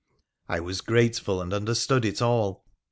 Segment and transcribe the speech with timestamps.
[0.49, 2.65] I was grateful, and understood it all.